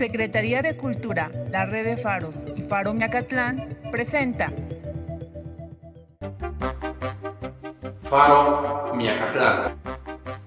Secretaría 0.00 0.62
de 0.62 0.78
Cultura, 0.78 1.30
la 1.50 1.66
Red 1.66 1.84
de 1.84 1.96
Faros 1.98 2.34
y 2.56 2.62
Faro 2.62 2.94
Miacatlán 2.94 3.76
presenta 3.90 4.50
Faro 8.04 8.94
Miacatlán. 8.94 9.74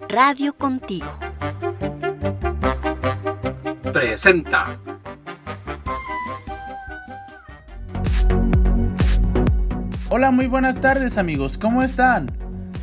Radio 0.09 0.57
Contigo. 0.57 1.05
Presenta. 3.93 4.79
Hola, 10.09 10.31
muy 10.31 10.47
buenas 10.47 10.81
tardes 10.81 11.19
amigos, 11.19 11.59
¿cómo 11.59 11.83
están? 11.83 12.25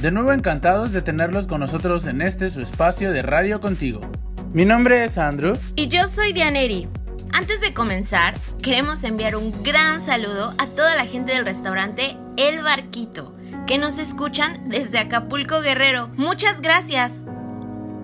De 0.00 0.12
nuevo 0.12 0.32
encantados 0.32 0.92
de 0.92 1.02
tenerlos 1.02 1.48
con 1.48 1.58
nosotros 1.58 2.06
en 2.06 2.22
este 2.22 2.48
su 2.48 2.60
espacio 2.60 3.10
de 3.10 3.22
Radio 3.22 3.58
Contigo. 3.58 4.09
Mi 4.52 4.64
nombre 4.64 5.04
es 5.04 5.16
Andrew. 5.16 5.56
Y 5.76 5.86
yo 5.86 6.08
soy 6.08 6.32
Dianeri. 6.32 6.88
Antes 7.32 7.60
de 7.60 7.72
comenzar, 7.72 8.36
queremos 8.60 9.04
enviar 9.04 9.36
un 9.36 9.52
gran 9.62 10.00
saludo 10.00 10.52
a 10.58 10.66
toda 10.66 10.96
la 10.96 11.06
gente 11.06 11.32
del 11.32 11.44
restaurante 11.44 12.16
El 12.36 12.64
Barquito, 12.64 13.32
que 13.68 13.78
nos 13.78 14.00
escuchan 14.00 14.68
desde 14.68 14.98
Acapulco 14.98 15.60
Guerrero. 15.60 16.08
Muchas 16.16 16.62
gracias. 16.62 17.26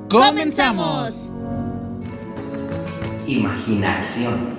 ¡Comenzamos! 0.09 1.33
Imaginación. 3.27 4.57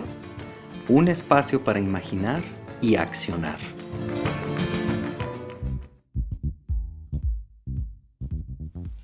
Un 0.89 1.07
espacio 1.07 1.63
para 1.63 1.79
imaginar 1.79 2.41
y 2.81 2.97
accionar. 2.97 3.59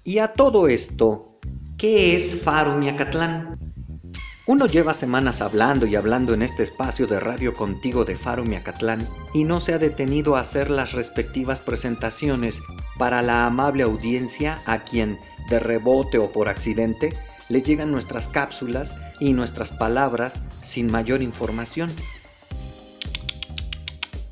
Y 0.04 0.18
a 0.18 0.34
todo 0.34 0.68
esto, 0.68 1.33
¿qué 1.78 2.16
es 2.16 2.42
Faro 2.42 2.78
Miacatlán? 2.78 3.60
Uno 4.46 4.66
lleva 4.68 4.94
semanas 4.94 5.42
hablando 5.42 5.86
y 5.86 5.96
hablando 5.96 6.34
en 6.34 6.42
este 6.42 6.64
espacio 6.64 7.08
de 7.08 7.20
radio 7.20 7.54
contigo 7.54 8.04
de 8.04 8.18
Faro 8.18 8.44
Miacatlán 8.44 9.08
y 9.34 9.46
no 9.46 9.62
se 9.62 9.74
ha 9.74 9.80
detenido 9.80 10.36
a 10.36 10.42
hacer 10.42 10.70
las 10.70 10.92
respectivas 10.92 11.62
presentaciones 11.62 12.62
para 12.98 13.22
la 13.22 13.46
amable 13.46 13.84
audiencia 13.84 14.62
a 14.66 14.84
quien, 14.84 15.18
de 15.50 15.60
rebote 15.60 16.18
o 16.18 16.32
por 16.32 16.50
accidente, 16.50 17.16
le 17.48 17.62
llegan 17.62 17.92
nuestras 17.92 18.28
cápsulas 18.28 18.96
y 19.20 19.34
nuestras 19.34 19.72
palabras 19.72 20.44
sin 20.62 20.92
mayor 20.92 21.22
información. 21.22 21.90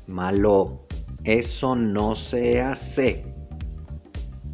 Malo, 0.06 0.86
eso 1.24 1.74
no 1.74 2.16
se 2.16 2.60
hace. 2.60 3.24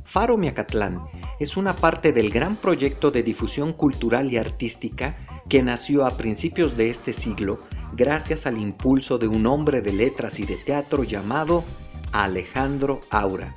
Faro 0.05 0.39
Miacatlán 0.39 1.03
es 1.39 1.57
una 1.57 1.75
parte 1.75 2.13
del 2.13 2.31
gran 2.31 2.57
proyecto 2.57 3.11
de 3.11 3.23
difusión 3.23 3.73
cultural 3.73 4.33
y 4.33 4.37
artística 4.37 5.17
que 5.49 5.63
nació 5.63 6.05
a 6.05 6.17
principios 6.17 6.77
de 6.77 6.91
este 6.91 7.13
siglo 7.13 7.61
gracias 7.93 8.47
al 8.47 8.59
impulso 8.59 9.19
de 9.19 9.29
un 9.29 9.47
hombre 9.47 9.81
de 9.81 9.93
letras 9.93 10.41
y 10.41 10.47
de 10.47 10.57
teatro 10.57 11.05
llamado 11.05 11.65
Alejandro 12.13 13.01
Aura, 13.11 13.55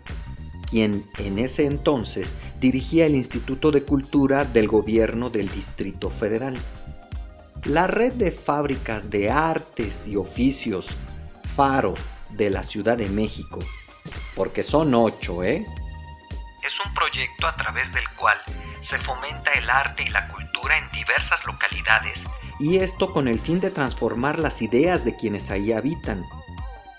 quien 0.69 1.05
en 1.17 1.39
ese 1.39 1.65
entonces 1.65 2.35
dirigía 2.59 3.05
el 3.05 3.15
Instituto 3.15 3.71
de 3.71 3.83
Cultura 3.83 4.45
del 4.45 4.67
Gobierno 4.67 5.29
del 5.29 5.49
Distrito 5.49 6.09
Federal. 6.09 6.57
La 7.65 7.87
red 7.87 8.13
de 8.13 8.31
fábricas 8.31 9.09
de 9.09 9.29
artes 9.29 10.07
y 10.07 10.15
oficios 10.15 10.87
Faro 11.43 11.93
de 12.29 12.49
la 12.49 12.63
Ciudad 12.63 12.97
de 12.97 13.09
México, 13.09 13.59
porque 14.35 14.63
son 14.63 14.93
ocho, 14.95 15.43
¿eh? 15.43 15.65
Es 16.71 16.85
un 16.85 16.93
proyecto 16.93 17.47
a 17.47 17.55
través 17.57 17.93
del 17.93 18.07
cual 18.11 18.37
se 18.79 18.97
fomenta 18.97 19.51
el 19.53 19.69
arte 19.69 20.03
y 20.03 20.09
la 20.09 20.27
cultura 20.29 20.77
en 20.77 20.89
diversas 20.91 21.45
localidades 21.45 22.27
y 22.59 22.77
esto 22.77 23.11
con 23.11 23.27
el 23.27 23.39
fin 23.39 23.59
de 23.59 23.71
transformar 23.71 24.39
las 24.39 24.61
ideas 24.61 25.03
de 25.03 25.15
quienes 25.15 25.49
ahí 25.51 25.73
habitan. 25.73 26.23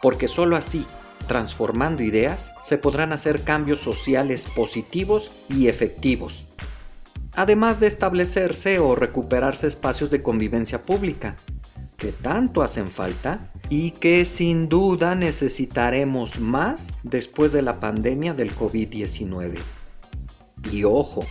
Porque 0.03 0.28
sólo 0.28 0.56
así, 0.56 0.87
transformando 1.27 2.03
ideas, 2.03 2.53
se 2.62 2.77
podrán 2.77 3.12
hacer 3.12 3.44
cambios 3.44 3.81
sociales 3.81 4.47
positivos 4.55 5.31
y 5.49 5.69
efectivos. 5.69 6.44
Además 7.34 7.81
de 7.81 7.87
establecerse 7.87 8.78
o 8.78 8.94
recuperarse 8.94 9.69
espacios 9.69 10.11
de 10.11 10.22
convivencia 10.22 10.84
pública, 10.84 11.37
que 12.02 12.10
tanto 12.10 12.62
hacen 12.62 12.90
falta 12.90 13.52
y 13.68 13.92
que 13.92 14.24
sin 14.24 14.68
duda 14.68 15.14
necesitaremos 15.14 16.40
más 16.40 16.88
después 17.04 17.52
de 17.52 17.62
la 17.62 17.78
pandemia 17.78 18.34
del 18.34 18.52
COVID-19. 18.56 19.60
Y 20.72 20.82
ojo, 20.82 21.24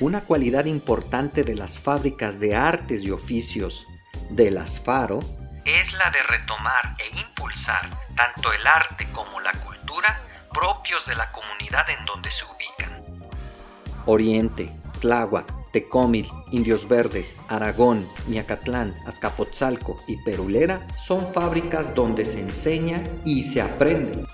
una 0.00 0.22
cualidad 0.22 0.64
importante 0.64 1.44
de 1.44 1.54
las 1.54 1.78
fábricas 1.78 2.40
de 2.40 2.56
artes 2.56 3.02
y 3.02 3.10
oficios 3.10 3.86
de 4.30 4.50
las 4.50 4.80
Faro 4.80 5.20
es 5.66 5.92
la 5.92 6.08
de 6.08 6.22
retomar 6.22 6.96
e 6.98 7.20
impulsar 7.20 7.90
tanto 8.16 8.50
el 8.50 8.66
arte 8.66 9.06
como 9.12 9.40
la 9.40 9.52
cultura 9.52 10.22
propios 10.54 11.04
de 11.04 11.16
la 11.16 11.30
comunidad 11.32 11.84
en 11.90 12.02
donde 12.06 12.30
se 12.30 12.46
ubican. 12.46 13.28
Oriente, 14.06 14.74
Tláhuac, 15.02 15.57
Tecómil, 15.72 16.26
Indios 16.50 16.88
Verdes, 16.88 17.34
Aragón, 17.48 18.06
Miacatlán, 18.26 18.94
Azcapotzalco 19.06 20.00
y 20.06 20.16
Perulera 20.16 20.86
son 20.96 21.26
fábricas 21.26 21.94
donde 21.94 22.24
se 22.24 22.40
enseña 22.40 23.08
y 23.24 23.42
se 23.42 23.60
aprende. 23.60 24.24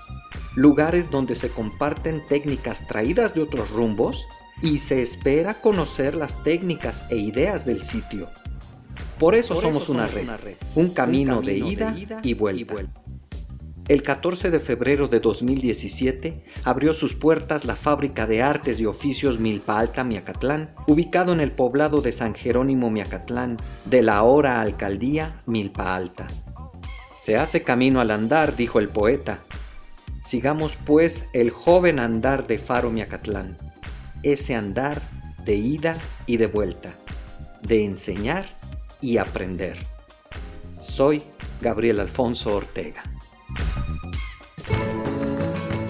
Lugares 0.55 1.11
donde 1.11 1.35
se 1.35 1.49
comparten 1.49 2.25
técnicas 2.27 2.87
traídas 2.87 3.33
de 3.33 3.41
otros 3.41 3.71
rumbos 3.71 4.27
y 4.61 4.77
se 4.77 5.01
espera 5.01 5.61
conocer 5.61 6.15
las 6.15 6.41
técnicas 6.43 7.03
e 7.09 7.17
ideas 7.17 7.65
del 7.65 7.83
sitio. 7.83 8.29
Por 9.19 9.35
eso, 9.35 9.59
somos, 9.59 9.89
una, 9.89 10.07
red, 10.07 10.27
un 10.75 10.89
camino, 10.89 11.41
de, 11.41 11.57
ida 11.57 11.95
Y 12.23 12.33
vuelta. 12.33 12.75
El 13.87 14.01
14 14.01 14.49
de 14.49 14.59
febrero 14.59 15.07
de 15.07 15.19
2017 15.19 16.43
abrió 16.63 16.91
sus 16.91 17.13
puertas 17.13 17.65
la 17.65 17.75
fábrica 17.75 18.25
de 18.25 18.41
artes 18.41 18.79
y 18.79 18.87
oficios 18.87 19.39
Milpa 19.39 19.77
Alta 19.77 20.03
Miacatlán, 20.03 20.73
ubicado 20.87 21.33
en 21.33 21.39
el 21.39 21.51
poblado 21.51 22.01
de 22.01 22.11
San 22.11 22.33
Jerónimo 22.33 22.89
Miacatlán, 22.89 23.57
de 23.85 24.01
la 24.01 24.17
ahora 24.17 24.59
alcaldía 24.59 25.39
Milpa 25.45 25.95
Alta. 25.95 26.27
Se 27.11 27.37
hace 27.37 27.61
camino 27.61 28.01
al 28.01 28.09
andar, 28.09 28.55
dijo 28.55 28.79
el 28.79 28.89
poeta. 28.89 29.37
Sigamos 30.23 30.77
pues 30.83 31.23
el 31.33 31.51
joven 31.51 31.99
andar 31.99 32.47
de 32.47 32.57
Faro 32.57 32.89
Miacatlán, 32.89 33.55
ese 34.23 34.55
andar 34.55 34.99
de 35.45 35.57
ida 35.57 35.95
y 36.25 36.37
de 36.37 36.47
vuelta, 36.47 36.95
de 37.61 37.85
enseñar 37.85 38.47
y 38.99 39.17
aprender. 39.17 39.77
Soy 40.79 41.21
Gabriel 41.61 41.99
Alfonso 41.99 42.55
Ortega. 42.55 43.03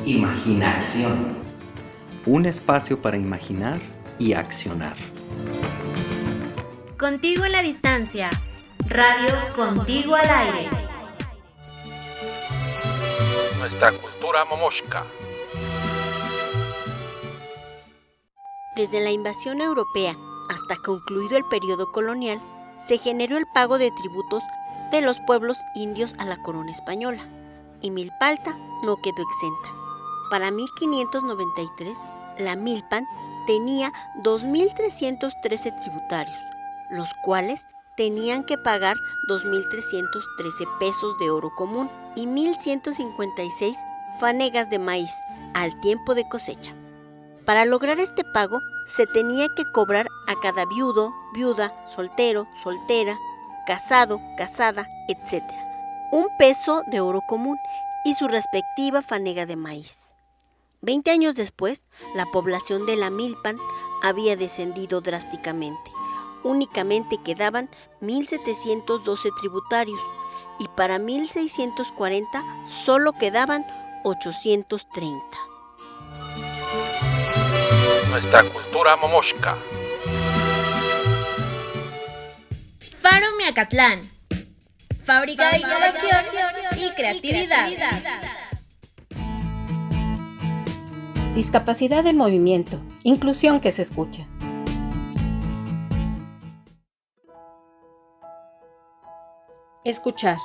Imaginación. 0.06 1.38
Un 2.26 2.46
espacio 2.46 3.02
para 3.02 3.18
imaginar 3.18 3.80
y 4.20 4.34
accionar. 4.34 4.96
Contigo 6.98 7.46
en 7.46 7.52
la 7.52 7.62
distancia. 7.62 8.30
Radio 8.88 9.34
Contigo 9.56 10.16
al 10.16 10.30
aire. 10.30 10.70
Nuestra 13.59 13.92
cultura 13.94 14.46
momoshka. 14.46 15.03
Desde 18.76 19.00
la 19.02 19.12
invasión 19.12 19.62
europea 19.62 20.16
hasta 20.50 20.76
concluido 20.78 21.38
el 21.38 21.46
periodo 21.46 21.92
colonial, 21.92 22.42
se 22.80 22.97
generó 22.97 23.38
el 23.38 23.46
pago 23.53 23.78
de 23.78 23.92
tributos 23.92 24.44
de 24.92 25.02
los 25.02 25.20
pueblos 25.22 25.58
indios 25.76 26.14
a 26.20 26.26
la 26.26 26.38
corona 26.38 26.72
española, 26.72 27.28
y 27.85 27.91
Milpalta 27.91 28.57
no 28.84 28.97
quedó 28.97 29.22
exenta. 29.22 29.69
Para 30.31 30.50
1593, 30.50 31.97
la 32.40 32.56
Milpan 32.56 33.06
tenía 33.46 33.94
2.313 34.23 35.81
tributarios, 35.81 36.40
los 36.90 37.13
cuales 37.23 37.68
tenían 37.96 38.43
que 38.43 38.58
pagar 38.58 38.97
2.313 39.29 40.79
pesos 40.79 41.17
de 41.20 41.29
oro 41.29 41.52
común 41.55 41.90
y 42.16 42.26
1.156 42.26 43.76
fanegas 44.20 44.70
de 44.72 44.79
maíz 44.79 45.11
al 45.53 45.79
tiempo 45.81 46.16
de 46.16 46.28
cosecha. 46.28 46.73
Para 47.46 47.66
lograr 47.66 47.99
este 47.99 48.23
pago 48.34 48.59
se 48.88 49.05
tenía 49.05 49.46
que 49.55 49.64
cobrar 49.73 50.08
a 50.28 50.34
cada 50.41 50.66
viudo, 50.66 51.14
viuda, 51.35 51.72
soltero, 51.88 52.47
soltera, 52.64 53.16
casado, 53.67 54.20
casada, 54.38 54.88
etc. 55.08 55.65
un 56.16 56.29
peso 56.38 56.84
de 56.88 57.02
oro 57.02 57.20
común 57.28 57.59
y 58.06 58.16
su 58.16 58.29
respectiva 58.29 59.02
fanega 59.02 59.46
de 59.46 59.58
maíz. 59.58 60.14
Veinte 60.79 61.12
años 61.12 61.35
después, 61.35 61.84
la 62.16 62.26
población 62.28 62.85
de 62.85 62.96
la 62.96 63.09
Milpan 63.09 63.58
había 64.02 64.38
descendido 64.38 65.02
drásticamente. 65.02 65.91
Únicamente 66.41 67.17
quedaban 67.17 67.70
1.712 68.02 69.29
tributarios 69.41 70.00
y 70.58 70.70
para 70.70 71.00
1640 71.00 72.44
solo 72.66 73.12
quedaban 73.12 73.66
830. 74.06 75.20
Nuestra 78.09 78.44
cultura 78.52 78.96
momoshka. 78.96 79.58
Faro 83.02 83.35
Miacatlán. 83.38 84.15
Fábrica 85.05 85.52
de 85.52 85.59
innovación 85.59 86.25
y 86.78 86.90
creatividad. 86.96 87.69
Discapacidad 91.35 92.07
en 92.07 92.17
movimiento. 92.17 92.81
Inclusión 93.03 93.59
que 93.59 93.72
se 93.72 93.84
escucha. 93.84 94.28
Escuchar. 99.84 100.40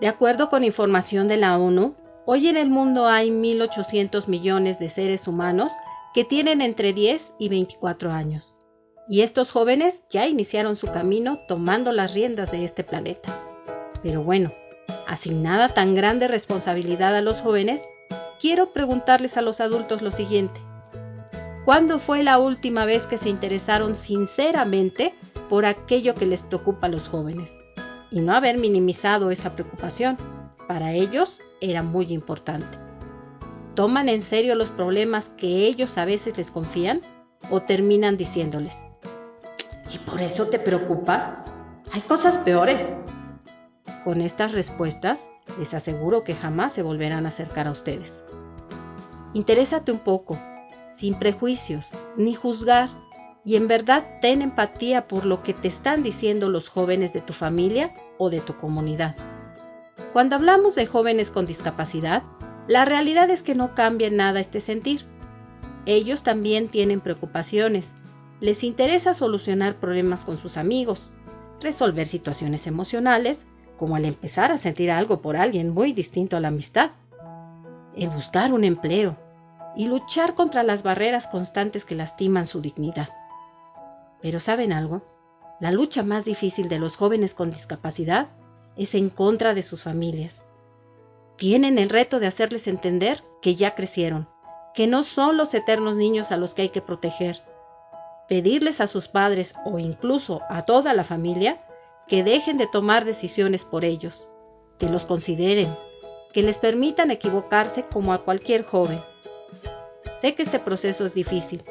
De 0.00 0.06
acuerdo 0.06 0.48
con 0.50 0.62
información 0.62 1.26
de 1.26 1.38
la 1.38 1.58
ONU, 1.58 1.96
hoy 2.26 2.46
en 2.46 2.56
el 2.56 2.70
mundo 2.70 3.08
hay 3.08 3.30
1.800 3.30 4.28
millones 4.28 4.78
de 4.78 4.88
seres 4.88 5.26
humanos 5.26 5.72
que 6.14 6.22
tienen 6.22 6.60
entre 6.60 6.92
10 6.92 7.34
y 7.40 7.48
24 7.48 8.12
años. 8.12 8.54
Y 9.08 9.22
estos 9.22 9.50
jóvenes 9.50 10.04
ya 10.08 10.28
iniciaron 10.28 10.76
su 10.76 10.86
camino 10.86 11.40
tomando 11.48 11.90
las 11.90 12.14
riendas 12.14 12.52
de 12.52 12.64
este 12.64 12.84
planeta. 12.84 13.32
Pero 14.04 14.22
bueno, 14.22 14.52
asignada 15.08 15.70
tan 15.70 15.94
grande 15.94 16.28
responsabilidad 16.28 17.16
a 17.16 17.22
los 17.22 17.40
jóvenes, 17.40 17.88
quiero 18.38 18.74
preguntarles 18.74 19.38
a 19.38 19.42
los 19.42 19.62
adultos 19.62 20.02
lo 20.02 20.12
siguiente. 20.12 20.60
¿Cuándo 21.64 21.98
fue 21.98 22.22
la 22.22 22.38
última 22.38 22.84
vez 22.84 23.06
que 23.06 23.16
se 23.16 23.30
interesaron 23.30 23.96
sinceramente 23.96 25.14
por 25.48 25.64
aquello 25.64 26.14
que 26.14 26.26
les 26.26 26.42
preocupa 26.42 26.86
a 26.86 26.90
los 26.90 27.08
jóvenes? 27.08 27.58
Y 28.10 28.20
no 28.20 28.34
haber 28.34 28.58
minimizado 28.58 29.30
esa 29.30 29.54
preocupación. 29.54 30.18
Para 30.68 30.92
ellos 30.92 31.40
era 31.62 31.82
muy 31.82 32.12
importante. 32.12 32.78
¿Toman 33.74 34.10
en 34.10 34.20
serio 34.20 34.54
los 34.54 34.70
problemas 34.70 35.30
que 35.30 35.66
ellos 35.66 35.96
a 35.96 36.04
veces 36.04 36.36
les 36.36 36.50
confían? 36.50 37.00
¿O 37.50 37.62
terminan 37.62 38.18
diciéndoles, 38.18 38.84
¿y 39.90 39.98
por 39.98 40.20
eso 40.20 40.46
te 40.48 40.58
preocupas? 40.58 41.32
Hay 41.92 42.02
cosas 42.02 42.36
peores. 42.38 42.96
Con 44.04 44.20
estas 44.20 44.52
respuestas, 44.52 45.30
les 45.58 45.72
aseguro 45.72 46.24
que 46.24 46.34
jamás 46.34 46.74
se 46.74 46.82
volverán 46.82 47.24
a 47.24 47.28
acercar 47.28 47.66
a 47.66 47.70
ustedes. 47.70 48.22
Interésate 49.32 49.92
un 49.92 49.98
poco, 49.98 50.38
sin 50.88 51.18
prejuicios, 51.18 51.90
ni 52.16 52.34
juzgar, 52.34 52.90
y 53.46 53.56
en 53.56 53.66
verdad 53.66 54.04
ten 54.20 54.42
empatía 54.42 55.08
por 55.08 55.24
lo 55.24 55.42
que 55.42 55.54
te 55.54 55.68
están 55.68 56.02
diciendo 56.02 56.50
los 56.50 56.68
jóvenes 56.68 57.12
de 57.12 57.20
tu 57.20 57.32
familia 57.32 57.94
o 58.18 58.30
de 58.30 58.40
tu 58.40 58.56
comunidad. 58.56 59.16
Cuando 60.12 60.36
hablamos 60.36 60.74
de 60.74 60.86
jóvenes 60.86 61.30
con 61.30 61.46
discapacidad, 61.46 62.22
la 62.68 62.84
realidad 62.84 63.28
es 63.30 63.42
que 63.42 63.54
no 63.54 63.74
cambia 63.74 64.10
nada 64.10 64.40
este 64.40 64.60
sentir. 64.60 65.06
Ellos 65.86 66.22
también 66.22 66.68
tienen 66.68 67.00
preocupaciones. 67.00 67.94
Les 68.40 68.64
interesa 68.64 69.14
solucionar 69.14 69.76
problemas 69.76 70.24
con 70.24 70.38
sus 70.38 70.56
amigos, 70.56 71.10
resolver 71.60 72.06
situaciones 72.06 72.66
emocionales, 72.66 73.46
como 73.76 73.96
el 73.96 74.04
empezar 74.04 74.52
a 74.52 74.58
sentir 74.58 74.90
algo 74.90 75.20
por 75.20 75.36
alguien 75.36 75.70
muy 75.70 75.92
distinto 75.92 76.36
a 76.36 76.40
la 76.40 76.48
amistad, 76.48 76.90
el 77.96 78.10
buscar 78.10 78.52
un 78.52 78.64
empleo 78.64 79.16
y 79.76 79.86
luchar 79.86 80.34
contra 80.34 80.62
las 80.62 80.82
barreras 80.82 81.26
constantes 81.26 81.84
que 81.84 81.94
lastiman 81.94 82.46
su 82.46 82.60
dignidad. 82.60 83.08
Pero 84.22 84.40
¿saben 84.40 84.72
algo? 84.72 85.02
La 85.60 85.72
lucha 85.72 86.02
más 86.02 86.24
difícil 86.24 86.68
de 86.68 86.78
los 86.78 86.96
jóvenes 86.96 87.34
con 87.34 87.50
discapacidad 87.50 88.28
es 88.76 88.94
en 88.94 89.10
contra 89.10 89.54
de 89.54 89.62
sus 89.62 89.82
familias 89.82 90.44
tienen 91.36 91.78
el 91.78 91.88
reto 91.88 92.20
de 92.20 92.26
hacerles 92.26 92.66
entender 92.68 93.24
que 93.42 93.54
ya 93.54 93.74
crecieron, 93.74 94.28
que 94.72 94.86
no 94.86 95.02
son 95.02 95.36
los 95.36 95.52
eternos 95.54 95.96
niños 95.96 96.32
a 96.32 96.36
los 96.36 96.54
que 96.54 96.62
hay 96.62 96.68
que 96.68 96.82
proteger. 96.82 97.42
Pedirles 98.28 98.80
a 98.80 98.86
sus 98.86 99.08
padres 99.08 99.54
o 99.64 99.78
incluso 99.78 100.42
a 100.48 100.62
toda 100.62 100.94
la 100.94 101.04
familia 101.04 101.60
que 102.08 102.22
dejen 102.22 102.58
de 102.58 102.66
tomar 102.66 103.04
decisiones 103.04 103.64
por 103.64 103.84
ellos, 103.84 104.28
que 104.78 104.88
los 104.88 105.06
consideren, 105.06 105.68
que 106.32 106.42
les 106.42 106.58
permitan 106.58 107.10
equivocarse 107.10 107.84
como 107.84 108.12
a 108.12 108.24
cualquier 108.24 108.64
joven. 108.64 109.00
Sé 110.20 110.34
que 110.34 110.42
este 110.42 110.58
proceso 110.58 111.04
es 111.04 111.14
difícil, 111.14 111.62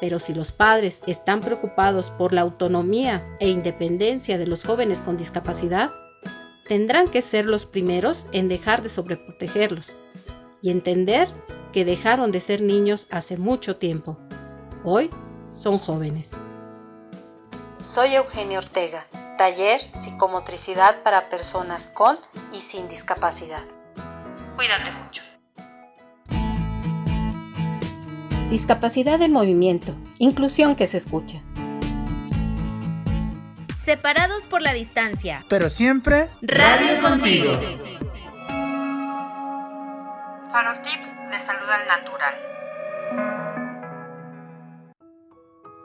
pero 0.00 0.18
si 0.18 0.34
los 0.34 0.52
padres 0.52 1.02
están 1.06 1.40
preocupados 1.40 2.10
por 2.10 2.32
la 2.32 2.40
autonomía 2.40 3.36
e 3.40 3.48
independencia 3.48 4.38
de 4.38 4.46
los 4.46 4.64
jóvenes 4.64 5.00
con 5.00 5.16
discapacidad, 5.16 5.90
tendrán 6.66 7.08
que 7.08 7.22
ser 7.22 7.46
los 7.46 7.66
primeros 7.66 8.26
en 8.32 8.48
dejar 8.48 8.82
de 8.82 8.88
sobreprotegerlos 8.88 9.94
y 10.60 10.70
entender 10.70 11.28
que 11.72 11.84
dejaron 11.84 12.32
de 12.32 12.40
ser 12.40 12.60
niños 12.60 13.06
hace 13.10 13.36
mucho 13.36 13.76
tiempo. 13.76 14.18
Hoy 14.84 15.10
son 15.52 15.78
jóvenes. 15.78 16.32
Soy 17.78 18.14
Eugenio 18.14 18.58
Ortega, 18.58 19.06
taller 19.38 19.80
psicomotricidad 19.90 21.02
para 21.02 21.30
personas 21.30 21.88
con 21.88 22.18
y 22.52 22.56
sin 22.56 22.86
discapacidad. 22.88 23.62
Cuídate 24.56 24.90
mucho. 25.02 25.22
Discapacidad 28.50 29.22
en 29.22 29.32
movimiento, 29.32 29.94
inclusión 30.18 30.76
que 30.76 30.86
se 30.86 30.98
escucha 30.98 31.42
separados 33.88 34.46
por 34.46 34.60
la 34.60 34.74
distancia. 34.74 35.46
Pero 35.48 35.70
siempre 35.70 36.28
Radio 36.42 37.00
contigo. 37.00 37.52
Faro 40.52 40.82
Tips 40.82 41.16
de 41.30 41.40
Salud 41.40 41.70
al 41.70 41.86
Natural. 41.86 42.57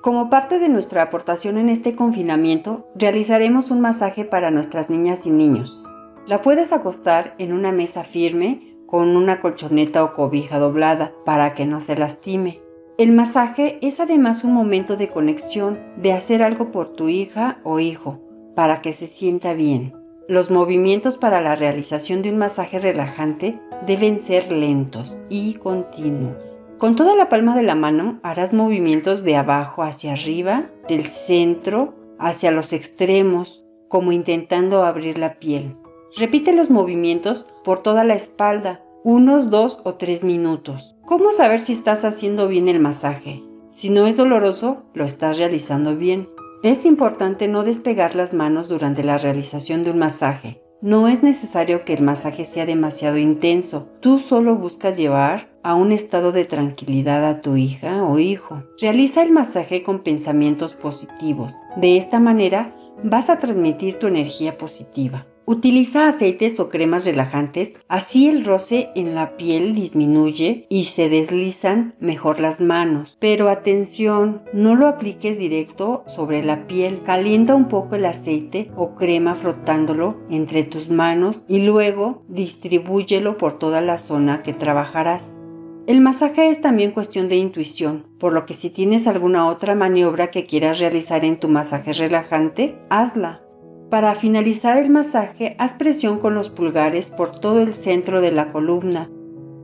Como 0.03 0.29
parte 0.29 0.59
de 0.59 0.67
nuestra 0.67 1.01
aportación 1.01 1.57
en 1.57 1.69
este 1.69 1.95
confinamiento, 1.95 2.85
realizaremos 2.93 3.71
un 3.71 3.79
masaje 3.79 4.25
para 4.25 4.51
nuestras 4.51 4.89
niñas 4.89 5.25
y 5.25 5.29
niños. 5.29 5.85
La 6.27 6.41
puedes 6.41 6.73
acostar 6.73 7.35
en 7.37 7.53
una 7.53 7.71
mesa 7.71 8.03
firme 8.03 8.75
con 8.85 9.15
una 9.15 9.39
colchoneta 9.39 10.03
o 10.03 10.11
cobija 10.11 10.59
doblada 10.59 11.13
para 11.23 11.53
que 11.53 11.65
no 11.65 11.79
se 11.79 11.95
lastime. 11.95 12.59
El 12.97 13.13
masaje 13.13 13.79
es 13.81 14.01
además 14.01 14.43
un 14.43 14.51
momento 14.51 14.97
de 14.97 15.07
conexión, 15.07 15.79
de 15.95 16.11
hacer 16.11 16.43
algo 16.43 16.69
por 16.73 16.89
tu 16.89 17.07
hija 17.07 17.61
o 17.63 17.79
hijo, 17.79 18.19
para 18.57 18.81
que 18.81 18.91
se 18.91 19.07
sienta 19.07 19.53
bien. 19.53 19.93
Los 20.27 20.51
movimientos 20.51 21.17
para 21.17 21.39
la 21.39 21.55
realización 21.55 22.23
de 22.23 22.31
un 22.31 22.39
masaje 22.39 22.77
relajante 22.77 23.57
deben 23.87 24.19
ser 24.19 24.51
lentos 24.51 25.21
y 25.29 25.53
continuos. 25.53 26.52
Con 26.83 26.97
toda 26.97 27.15
la 27.15 27.29
palma 27.29 27.55
de 27.55 27.63
la 27.63 27.75
mano 27.75 28.19
harás 28.23 28.53
movimientos 28.53 29.23
de 29.23 29.37
abajo 29.37 29.83
hacia 29.83 30.11
arriba, 30.11 30.69
del 30.89 31.05
centro 31.05 31.93
hacia 32.19 32.51
los 32.51 32.73
extremos, 32.73 33.63
como 33.87 34.11
intentando 34.11 34.83
abrir 34.83 35.17
la 35.17 35.39
piel. 35.39 35.77
Repite 36.17 36.51
los 36.51 36.69
movimientos 36.69 37.49
por 37.63 37.81
toda 37.81 38.03
la 38.03 38.15
espalda, 38.15 38.83
unos 39.05 39.49
dos 39.49 39.79
o 39.85 39.93
tres 39.93 40.25
minutos. 40.25 40.93
¿Cómo 41.05 41.31
saber 41.31 41.61
si 41.61 41.71
estás 41.71 42.03
haciendo 42.03 42.49
bien 42.49 42.67
el 42.67 42.81
masaje? 42.81 43.41
Si 43.71 43.89
no 43.89 44.05
es 44.05 44.17
doloroso, 44.17 44.83
lo 44.93 45.05
estás 45.05 45.37
realizando 45.37 45.95
bien. 45.95 46.27
Es 46.63 46.83
importante 46.83 47.47
no 47.47 47.63
despegar 47.63 48.13
las 48.13 48.33
manos 48.33 48.67
durante 48.67 49.05
la 49.05 49.17
realización 49.17 49.85
de 49.85 49.91
un 49.91 49.99
masaje. 49.99 50.61
No 50.81 51.07
es 51.07 51.23
necesario 51.23 51.85
que 51.85 51.93
el 51.93 52.01
masaje 52.01 52.43
sea 52.43 52.65
demasiado 52.65 53.17
intenso. 53.17 53.87
Tú 54.01 54.19
solo 54.19 54.57
buscas 54.57 54.97
llevar 54.97 55.52
a 55.63 55.75
un 55.75 55.91
estado 55.91 56.31
de 56.31 56.45
tranquilidad 56.45 57.25
a 57.25 57.41
tu 57.41 57.55
hija 57.55 58.03
o 58.03 58.19
hijo. 58.19 58.63
Realiza 58.79 59.23
el 59.23 59.31
masaje 59.31 59.83
con 59.83 60.03
pensamientos 60.03 60.75
positivos. 60.75 61.57
De 61.77 61.97
esta 61.97 62.19
manera 62.19 62.75
vas 63.03 63.29
a 63.29 63.39
transmitir 63.39 63.97
tu 63.97 64.07
energía 64.07 64.57
positiva. 64.57 65.25
Utiliza 65.45 66.07
aceites 66.07 66.57
o 66.61 66.69
cremas 66.69 67.05
relajantes, 67.05 67.75
así 67.89 68.29
el 68.29 68.45
roce 68.45 68.91
en 68.95 69.13
la 69.13 69.35
piel 69.35 69.75
disminuye 69.75 70.65
y 70.69 70.85
se 70.85 71.09
deslizan 71.09 71.95
mejor 71.99 72.39
las 72.39 72.61
manos. 72.61 73.17
Pero 73.19 73.49
atención, 73.49 74.43
no 74.53 74.77
lo 74.77 74.87
apliques 74.87 75.37
directo 75.37 76.03
sobre 76.07 76.43
la 76.43 76.65
piel. 76.65 77.01
Calienta 77.03 77.55
un 77.55 77.67
poco 77.67 77.95
el 77.95 78.05
aceite 78.05 78.71
o 78.77 78.95
crema 78.95 79.35
frotándolo 79.35 80.15
entre 80.29 80.63
tus 80.63 80.89
manos 80.89 81.43
y 81.49 81.65
luego 81.65 82.23
distribúyelo 82.29 83.37
por 83.37 83.59
toda 83.59 83.81
la 83.81 83.97
zona 83.97 84.43
que 84.43 84.53
trabajarás. 84.53 85.42
El 85.85 85.99
masaje 85.99 86.49
es 86.49 86.61
también 86.61 86.91
cuestión 86.91 87.27
de 87.27 87.35
intuición, 87.35 88.05
por 88.17 88.31
lo 88.31 88.45
que 88.45 88.53
si 88.53 88.69
tienes 88.69 89.05
alguna 89.05 89.49
otra 89.49 89.75
maniobra 89.75 90.31
que 90.31 90.45
quieras 90.45 90.79
realizar 90.79 91.25
en 91.25 91.37
tu 91.37 91.49
masaje 91.49 91.91
relajante, 91.91 92.77
hazla. 92.89 93.41
Para 93.89 94.15
finalizar 94.15 94.77
el 94.77 94.89
masaje, 94.89 95.57
haz 95.59 95.73
presión 95.73 96.19
con 96.19 96.35
los 96.35 96.49
pulgares 96.49 97.09
por 97.09 97.31
todo 97.31 97.59
el 97.59 97.73
centro 97.73 98.21
de 98.21 98.31
la 98.31 98.53
columna. 98.53 99.09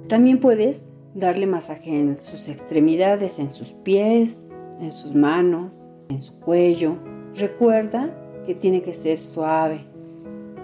También 0.10 0.40
puedes 0.40 0.90
darle 1.14 1.48
masaje 1.48 1.98
en 1.98 2.20
sus 2.22 2.50
extremidades, 2.50 3.40
en 3.40 3.54
sus 3.54 3.72
pies, 3.72 4.44
en 4.82 4.92
sus 4.92 5.16
manos, 5.16 5.90
en 6.10 6.20
su 6.20 6.38
cuello. 6.42 6.98
Recuerda 7.36 8.14
que 8.46 8.56
tiene 8.56 8.82
que 8.82 8.94
ser 8.94 9.22
suave, 9.22 9.86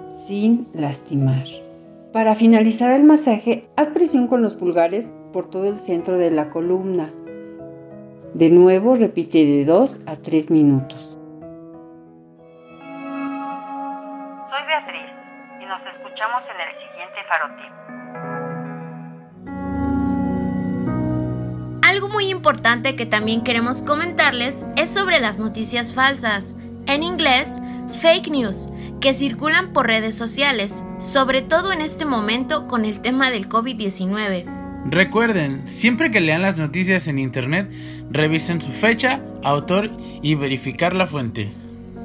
sin 0.09 0.67
lastimar. 0.73 1.45
Para 2.15 2.33
finalizar 2.33 2.91
el 2.91 3.03
masaje, 3.03 3.67
haz 3.75 3.89
presión 3.89 4.27
con 4.27 4.41
los 4.41 4.55
pulgares 4.55 5.11
por 5.33 5.49
todo 5.49 5.65
el 5.65 5.75
centro 5.75 6.17
de 6.17 6.31
la 6.31 6.49
columna. 6.49 7.13
De 8.33 8.49
nuevo 8.49 8.95
repite 8.95 9.45
de 9.45 9.65
2 9.65 9.99
a 10.05 10.15
3 10.15 10.49
minutos. 10.49 11.19
Soy 14.39 14.65
Beatriz 14.65 15.27
y 15.61 15.65
nos 15.65 15.85
escuchamos 15.87 16.49
en 16.51 16.55
el 16.65 16.71
siguiente 16.71 17.19
Farotip. 17.25 17.73
Algo 21.83 22.07
muy 22.07 22.29
importante 22.29 22.95
que 22.95 23.05
también 23.05 23.43
queremos 23.43 23.83
comentarles 23.83 24.65
es 24.77 24.89
sobre 24.89 25.19
las 25.19 25.37
noticias 25.37 25.93
falsas, 25.93 26.55
en 26.85 27.03
inglés, 27.03 27.59
fake 28.01 28.29
news, 28.29 28.69
que 28.99 29.13
circulan 29.13 29.73
por 29.73 29.87
redes 29.87 30.15
sociales, 30.15 30.83
sobre 30.99 31.41
todo 31.41 31.71
en 31.71 31.81
este 31.81 32.05
momento 32.05 32.67
con 32.67 32.85
el 32.85 33.01
tema 33.01 33.31
del 33.31 33.49
COVID-19. 33.49 34.45
Recuerden, 34.87 35.67
siempre 35.67 36.11
que 36.11 36.21
lean 36.21 36.43
las 36.43 36.57
noticias 36.57 37.07
en 37.07 37.17
Internet, 37.17 37.71
revisen 38.11 38.61
su 38.61 38.71
fecha, 38.71 39.19
autor 39.43 39.89
y 40.21 40.35
verificar 40.35 40.93
la 40.93 41.07
fuente. 41.07 41.51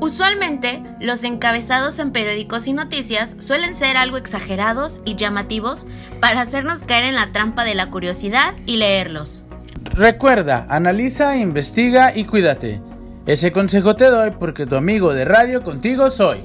Usualmente, 0.01 0.83
los 0.99 1.25
encabezados 1.25 1.99
en 1.99 2.11
periódicos 2.11 2.67
y 2.67 2.73
noticias 2.73 3.37
suelen 3.39 3.75
ser 3.75 3.99
algo 3.99 4.17
exagerados 4.17 5.03
y 5.05 5.17
llamativos 5.17 5.87
para 6.21 6.41
hacernos 6.41 6.85
caer 6.85 7.05
en 7.05 7.17
la 7.17 7.33
trampa 7.33 7.65
de 7.65 7.75
la 7.75 7.91
curiosidad 7.91 8.55
y 8.65 8.77
leerlos. 8.77 9.45
Recuerda, 9.93 10.67
analiza, 10.71 11.37
investiga 11.37 12.17
y 12.17 12.25
cuídate. 12.25 12.81
Ese 13.27 13.53
consejo 13.53 13.95
te 13.95 14.07
doy 14.07 14.31
porque 14.31 14.65
tu 14.65 14.77
amigo 14.77 15.13
de 15.13 15.27
radio 15.27 15.63
contigo 15.63 16.09
soy. 16.09 16.41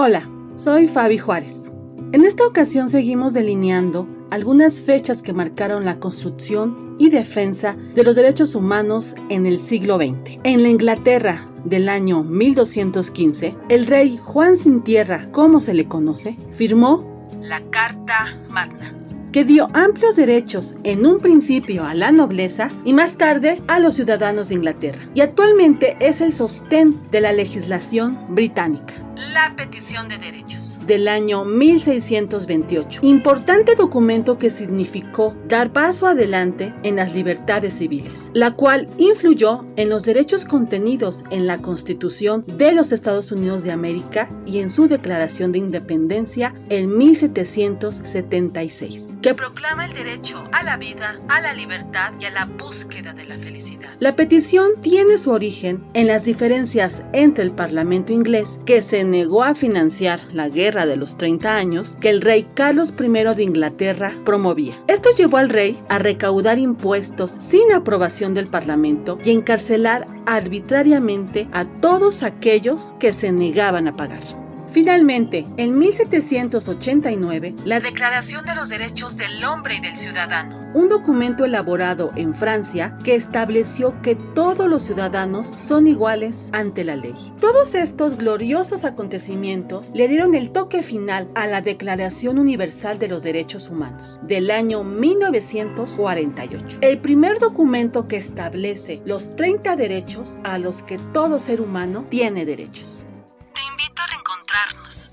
Hola, 0.00 0.22
soy 0.54 0.86
Fabi 0.86 1.18
Juárez. 1.18 1.72
En 2.12 2.22
esta 2.22 2.46
ocasión 2.46 2.88
seguimos 2.88 3.34
delineando 3.34 4.06
algunas 4.30 4.80
fechas 4.80 5.22
que 5.22 5.32
marcaron 5.32 5.84
la 5.84 5.98
construcción 5.98 6.94
y 7.00 7.10
defensa 7.10 7.74
de 7.96 8.04
los 8.04 8.14
derechos 8.14 8.54
humanos 8.54 9.16
en 9.28 9.44
el 9.44 9.58
siglo 9.58 9.96
XX. 9.96 10.38
En 10.44 10.62
la 10.62 10.68
Inglaterra 10.68 11.50
del 11.64 11.88
año 11.88 12.22
1215, 12.22 13.56
el 13.68 13.88
rey 13.88 14.16
Juan 14.22 14.56
Sin 14.56 14.82
Tierra, 14.82 15.32
como 15.32 15.58
se 15.58 15.74
le 15.74 15.88
conoce, 15.88 16.38
firmó 16.52 17.28
la 17.40 17.60
Carta 17.68 18.40
Magna 18.48 18.94
que 19.32 19.44
dio 19.44 19.68
amplios 19.74 20.16
derechos 20.16 20.76
en 20.84 21.06
un 21.06 21.20
principio 21.20 21.84
a 21.84 21.94
la 21.94 22.12
nobleza 22.12 22.70
y 22.84 22.92
más 22.92 23.16
tarde 23.16 23.62
a 23.66 23.78
los 23.78 23.94
ciudadanos 23.94 24.48
de 24.48 24.54
Inglaterra, 24.54 25.08
y 25.14 25.20
actualmente 25.20 25.96
es 26.00 26.20
el 26.20 26.32
sostén 26.32 26.98
de 27.10 27.20
la 27.20 27.32
legislación 27.32 28.18
británica. 28.30 28.94
La 29.18 29.54
petición 29.56 30.08
de 30.08 30.16
derechos 30.16 30.78
del 30.86 31.08
año 31.08 31.44
1628, 31.44 33.00
importante 33.02 33.74
documento 33.74 34.38
que 34.38 34.48
significó 34.48 35.34
dar 35.48 35.72
paso 35.72 36.06
adelante 36.06 36.72
en 36.84 36.94
las 36.94 37.14
libertades 37.14 37.74
civiles, 37.74 38.30
la 38.32 38.54
cual 38.54 38.88
influyó 38.96 39.66
en 39.74 39.88
los 39.88 40.04
derechos 40.04 40.44
contenidos 40.44 41.24
en 41.30 41.48
la 41.48 41.58
Constitución 41.58 42.44
de 42.46 42.70
los 42.72 42.92
Estados 42.92 43.32
Unidos 43.32 43.64
de 43.64 43.72
América 43.72 44.30
y 44.46 44.60
en 44.60 44.70
su 44.70 44.86
Declaración 44.86 45.50
de 45.50 45.58
Independencia 45.58 46.54
en 46.68 46.96
1776, 46.96 49.16
que 49.20 49.34
proclama 49.34 49.86
el 49.86 49.94
derecho 49.94 50.44
a 50.52 50.62
la 50.62 50.76
vida, 50.76 51.18
a 51.28 51.40
la 51.40 51.54
libertad 51.54 52.12
y 52.20 52.26
a 52.26 52.30
la 52.30 52.44
búsqueda 52.44 53.14
de 53.14 53.24
la 53.24 53.36
felicidad. 53.36 53.90
La 53.98 54.14
petición 54.14 54.80
tiene 54.80 55.18
su 55.18 55.32
origen 55.32 55.82
en 55.94 56.06
las 56.06 56.24
diferencias 56.24 57.02
entre 57.12 57.42
el 57.42 57.50
Parlamento 57.50 58.12
inglés, 58.12 58.60
que 58.64 58.80
se 58.80 59.07
negó 59.08 59.42
a 59.42 59.54
financiar 59.54 60.20
la 60.32 60.48
guerra 60.48 60.86
de 60.86 60.96
los 60.96 61.16
30 61.16 61.54
años 61.54 61.96
que 62.00 62.10
el 62.10 62.20
rey 62.20 62.46
Carlos 62.54 62.94
I 62.98 63.08
de 63.36 63.42
Inglaterra 63.42 64.12
promovía. 64.24 64.74
Esto 64.86 65.10
llevó 65.16 65.38
al 65.38 65.48
rey 65.48 65.82
a 65.88 65.98
recaudar 65.98 66.58
impuestos 66.58 67.36
sin 67.40 67.72
aprobación 67.72 68.34
del 68.34 68.46
Parlamento 68.46 69.18
y 69.24 69.30
encarcelar 69.30 70.06
arbitrariamente 70.26 71.48
a 71.52 71.64
todos 71.64 72.22
aquellos 72.22 72.94
que 72.98 73.12
se 73.12 73.32
negaban 73.32 73.88
a 73.88 73.96
pagar. 73.96 74.47
Finalmente, 74.70 75.46
en 75.56 75.78
1789, 75.78 77.54
la 77.64 77.80
Declaración 77.80 78.44
de 78.44 78.54
los 78.54 78.68
Derechos 78.68 79.16
del 79.16 79.42
Hombre 79.44 79.76
y 79.76 79.80
del 79.80 79.96
Ciudadano, 79.96 80.58
un 80.74 80.90
documento 80.90 81.46
elaborado 81.46 82.12
en 82.16 82.34
Francia 82.34 82.98
que 83.02 83.14
estableció 83.14 84.00
que 84.02 84.14
todos 84.14 84.68
los 84.68 84.82
ciudadanos 84.82 85.54
son 85.56 85.86
iguales 85.86 86.50
ante 86.52 86.84
la 86.84 86.96
ley. 86.96 87.14
Todos 87.40 87.74
estos 87.74 88.18
gloriosos 88.18 88.84
acontecimientos 88.84 89.90
le 89.94 90.06
dieron 90.06 90.34
el 90.34 90.50
toque 90.50 90.82
final 90.82 91.30
a 91.34 91.46
la 91.46 91.62
Declaración 91.62 92.38
Universal 92.38 92.98
de 92.98 93.08
los 93.08 93.22
Derechos 93.22 93.70
Humanos 93.70 94.20
del 94.22 94.50
año 94.50 94.84
1948, 94.84 96.78
el 96.82 96.98
primer 96.98 97.38
documento 97.38 98.06
que 98.06 98.18
establece 98.18 99.00
los 99.06 99.34
30 99.34 99.76
derechos 99.76 100.36
a 100.44 100.58
los 100.58 100.82
que 100.82 100.98
todo 101.14 101.40
ser 101.40 101.62
humano 101.62 102.04
tiene 102.10 102.44
derechos 102.44 103.06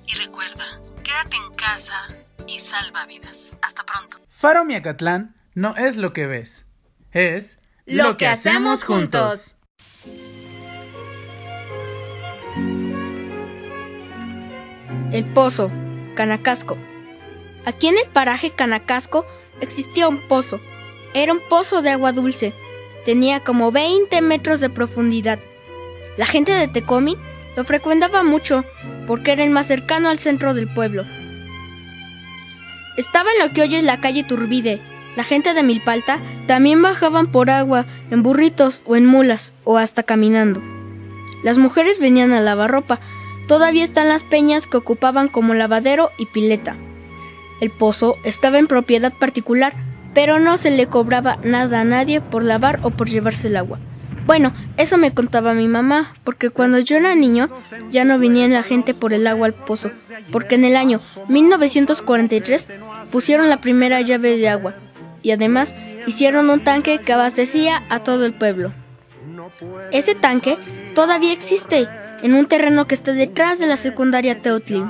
y 0.07 0.15
recuerda, 0.15 0.79
quédate 1.03 1.35
en 1.35 1.53
casa 1.55 2.07
y 2.47 2.59
salva 2.59 3.05
vidas. 3.05 3.57
Hasta 3.61 3.83
pronto. 3.83 4.17
Faro 4.29 4.65
Miacatlán 4.65 5.35
no 5.53 5.75
es 5.75 5.97
lo 5.97 6.13
que 6.13 6.27
ves, 6.27 6.65
es 7.11 7.59
lo, 7.85 8.17
que, 8.17 8.27
hacemos 8.27 8.83
juntos. 8.83 9.57
El 15.11 15.25
Pozo, 15.33 15.71
Canacasco. 16.15 16.77
Aquí 17.65 17.87
en 17.87 17.97
el 17.97 18.07
paraje 18.11 18.51
Canacasco 18.51 19.25
existía 19.61 20.07
un 20.07 20.19
pozo. 20.19 20.59
Era 21.13 21.31
un 21.31 21.39
pozo 21.49 21.81
de 21.81 21.91
agua 21.91 22.11
dulce. 22.11 22.53
Tenía 23.05 23.39
como 23.39 23.71
20 23.71 24.21
metros 24.21 24.59
de 24.59 24.69
profundidad. 24.69 25.39
La 26.17 26.25
gente 26.25 26.51
de 26.51 26.67
Tecomi 26.67 27.17
lo 27.55 27.63
frecuentaba 27.63 28.23
mucho 28.23 28.63
porque 29.07 29.31
era 29.31 29.43
el 29.43 29.49
más 29.49 29.67
cercano 29.67 30.09
al 30.09 30.19
centro 30.19 30.53
del 30.53 30.67
pueblo. 30.67 31.05
Estaba 32.97 33.29
en 33.31 33.47
lo 33.47 33.53
que 33.53 33.61
hoy 33.61 33.75
es 33.75 33.83
la 33.83 33.99
calle 33.99 34.23
Turbide. 34.23 34.79
La 35.15 35.23
gente 35.23 35.53
de 35.53 35.63
Milpalta 35.63 36.19
también 36.47 36.81
bajaban 36.81 37.27
por 37.27 37.49
agua 37.49 37.85
en 38.11 38.23
burritos 38.23 38.81
o 38.85 38.95
en 38.95 39.05
mulas 39.05 39.53
o 39.63 39.77
hasta 39.77 40.03
caminando. 40.03 40.61
Las 41.43 41.57
mujeres 41.57 41.99
venían 41.99 42.31
a 42.31 42.41
lavar 42.41 42.71
ropa. 42.71 42.99
Todavía 43.47 43.83
están 43.83 44.09
las 44.09 44.23
peñas 44.23 44.65
que 44.65 44.77
ocupaban 44.77 45.27
como 45.27 45.53
lavadero 45.53 46.09
y 46.17 46.25
pileta. 46.25 46.75
El 47.61 47.69
pozo 47.69 48.15
estaba 48.23 48.59
en 48.59 48.67
propiedad 48.67 49.13
particular, 49.13 49.73
pero 50.13 50.39
no 50.39 50.57
se 50.57 50.71
le 50.71 50.87
cobraba 50.87 51.37
nada 51.43 51.81
a 51.81 51.85
nadie 51.85 52.19
por 52.19 52.43
lavar 52.43 52.79
o 52.83 52.89
por 52.89 53.09
llevarse 53.09 53.47
el 53.47 53.57
agua. 53.57 53.79
Bueno, 54.25 54.51
eso 54.77 54.97
me 54.97 55.13
contaba 55.13 55.53
mi 55.53 55.67
mamá, 55.67 56.13
porque 56.23 56.49
cuando 56.49 56.79
yo 56.79 56.97
era 56.97 57.13
niño 57.13 57.49
ya 57.91 58.05
no 58.05 58.17
venía 58.17 58.47
la 58.47 58.63
gente 58.63 58.93
por 58.95 59.13
el 59.13 59.27
agua 59.27 59.47
al 59.47 59.53
pozo, 59.53 59.91
porque 60.31 60.55
en 60.55 60.65
el 60.65 60.75
año 60.75 60.99
1943 61.27 62.69
pusieron 63.11 63.49
la 63.49 63.57
primera 63.57 64.01
llave 64.01 64.37
de 64.37 64.49
agua 64.49 64.75
y 65.21 65.31
además 65.31 65.75
hicieron 66.07 66.49
un 66.49 66.59
tanque 66.59 66.99
que 66.99 67.13
abastecía 67.13 67.83
a 67.89 67.99
todo 67.99 68.25
el 68.25 68.33
pueblo. 68.33 68.71
Ese 69.91 70.15
tanque 70.15 70.57
todavía 70.95 71.31
existe 71.31 71.87
en 72.23 72.33
un 72.33 72.47
terreno 72.47 72.87
que 72.87 72.95
está 72.95 73.13
detrás 73.13 73.59
de 73.59 73.67
la 73.67 73.77
secundaria 73.77 74.37
Teutlin. 74.37 74.89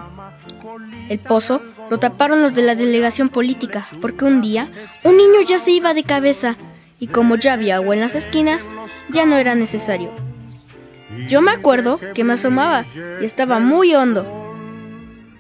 El 1.10 1.20
pozo 1.20 1.62
lo 1.90 2.00
taparon 2.00 2.42
los 2.42 2.56
de 2.56 2.64
la 2.64 2.76
delegación 2.76 3.30
política, 3.30 3.88
porque 4.02 4.26
un 4.26 4.42
día 4.42 4.70
un 5.04 5.18
niño 5.18 5.42
ya 5.48 5.60
se 5.60 5.72
iba 5.72 5.94
de 5.94 6.04
cabeza 6.04 6.56
y 7.00 7.08
como 7.08 7.36
ya 7.36 7.54
había 7.54 7.76
agua 7.76 7.96
en 7.96 8.02
las 8.02 8.16
esquinas, 8.16 8.70
ya 9.10 9.26
no 9.26 9.38
era 9.38 9.56
necesario. 9.56 10.12
Yo 11.28 11.42
me 11.42 11.52
acuerdo 11.52 12.00
que 12.14 12.24
me 12.24 12.34
asomaba 12.34 12.86
y 13.22 13.26
estaba 13.26 13.60
muy 13.60 13.94
hondo. 13.96 14.26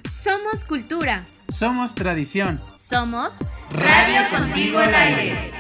Somos 0.10 0.66
cultura. 0.66 1.28
Somos 1.50 1.96
tradición. 1.96 2.62
Somos 2.76 3.40
Radio 3.70 4.22
Contigo 4.32 4.80
al 4.80 4.96
Aire. 4.96 5.52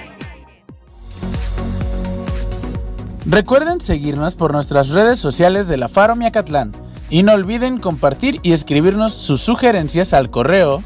Recuerden 3.25 3.81
seguirnos 3.81 4.35
por 4.35 4.53
nuestras 4.53 4.89
redes 4.89 5.19
sociales 5.19 5.67
de 5.67 5.77
la 5.77 5.89
Faro 5.89 6.15
Miacatlán. 6.15 6.71
Y 7.09 7.23
no 7.23 7.33
olviden 7.33 7.79
compartir 7.79 8.39
y 8.41 8.53
escribirnos 8.53 9.13
sus 9.13 9.41
sugerencias 9.41 10.13
al 10.13 10.31
correo 10.31 10.83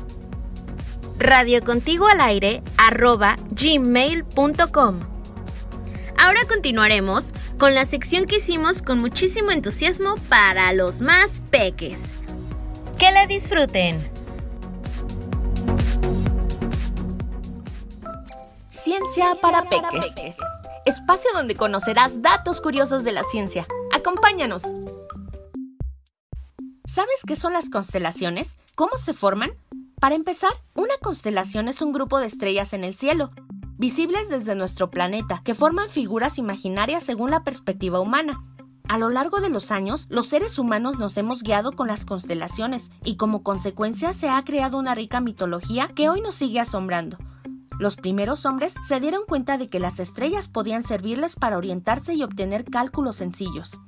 Radio 1.19 1.61
Contigo 1.61 2.07
al 2.07 2.21
aire 2.21 2.63
arroba 2.77 3.35
gmail.com. 3.51 4.99
Ahora 6.17 6.39
continuaremos 6.47 7.33
con 7.57 7.75
la 7.75 7.85
sección 7.85 8.25
que 8.25 8.37
hicimos 8.37 8.81
con 8.81 8.99
muchísimo 8.99 9.51
entusiasmo 9.51 10.15
para 10.29 10.71
los 10.71 11.01
más 11.01 11.41
peques. 11.51 12.13
Que 12.97 13.11
la 13.11 13.27
disfruten. 13.27 13.99
Ciencia 18.69 19.35
para 19.41 19.63
peques. 19.63 20.37
Espacio 20.85 21.29
donde 21.33 21.55
conocerás 21.55 22.21
datos 22.21 22.61
curiosos 22.61 23.03
de 23.03 23.11
la 23.11 23.23
ciencia. 23.23 23.67
Acompáñanos. 23.93 24.63
¿Sabes 26.85 27.23
qué 27.27 27.35
son 27.35 27.51
las 27.51 27.69
constelaciones? 27.69 28.57
¿Cómo 28.75 28.95
se 28.95 29.13
forman? 29.13 29.51
Para 29.99 30.15
empezar, 30.15 30.51
una 30.75 30.93
constelación 31.01 31.67
es 31.67 31.81
un 31.81 31.91
grupo 31.91 32.19
de 32.19 32.27
estrellas 32.27 32.73
en 32.73 32.83
el 32.83 32.95
cielo. 32.95 33.31
visibles 33.77 34.27
desde 34.27 34.55
nuestro 34.55 34.91
planeta, 34.91 35.41
que 35.45 35.55
forman 35.55 35.87
figuras 35.87 36.37
imaginarias 36.37 37.01
según 37.01 37.31
la 37.31 37.45
perspectiva 37.45 38.01
humana. 38.01 38.43
A 38.89 38.97
lo 38.97 39.09
largo 39.09 39.39
de 39.39 39.49
los 39.49 39.71
años, 39.71 40.05
los 40.09 40.27
seres 40.27 40.59
humanos 40.59 40.97
nos 40.99 41.15
hemos 41.15 41.43
guiado 41.43 41.71
con 41.71 41.87
las 41.87 42.03
constelaciones 42.03 42.91
y 43.05 43.15
como 43.15 43.41
consecuencia 43.41 44.13
se 44.13 44.27
ha 44.27 44.43
creado 44.43 44.77
una 44.77 44.95
rica 44.95 45.21
mitología 45.21 45.87
que 45.87 46.09
hoy 46.09 46.19
nos 46.19 46.35
sigue 46.35 46.59
asombrando. 46.59 47.17
Los 47.79 47.95
primeros 47.95 48.45
hombres 48.45 48.75
se 48.83 48.99
dieron 48.99 49.23
cuenta 49.25 49.57
de 49.57 49.69
que 49.69 49.79
las 49.79 50.01
estrellas 50.01 50.49
podían 50.49 50.83
servirles 50.83 51.37
para 51.37 51.57
orientarse 51.57 52.13
y 52.15 52.23
obtener 52.23 52.65
cálculos 52.65 53.15
sencillos. 53.15 53.79